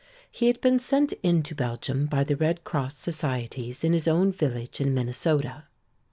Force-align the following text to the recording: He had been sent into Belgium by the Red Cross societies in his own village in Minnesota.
He 0.31 0.47
had 0.47 0.59
been 0.61 0.79
sent 0.79 1.11
into 1.21 1.53
Belgium 1.53 2.07
by 2.07 2.23
the 2.23 2.35
Red 2.35 2.63
Cross 2.63 2.97
societies 2.97 3.83
in 3.83 3.93
his 3.93 4.07
own 4.07 4.31
village 4.31 4.81
in 4.81 4.95
Minnesota. 4.95 5.65